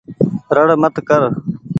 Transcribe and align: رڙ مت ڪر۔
رڙ 0.55 0.67
مت 0.81 0.95
ڪر۔ 1.07 1.21